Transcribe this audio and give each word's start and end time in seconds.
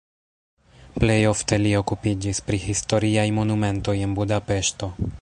Plej 1.01 1.17
ofte 1.33 1.59
li 1.61 1.75
okupiĝis 1.81 2.41
pri 2.49 2.61
historiaj 2.65 3.29
monumentoj 3.41 3.99
en 4.09 4.19
Budapeŝto. 4.23 4.95